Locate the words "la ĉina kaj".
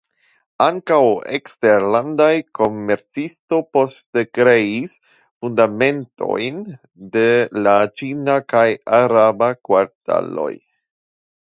7.69-8.67